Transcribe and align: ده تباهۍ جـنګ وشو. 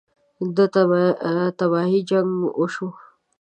ده 0.55 0.65
تباهۍ 1.57 1.99
جـنګ 2.09 2.31
وشو. 2.59 2.87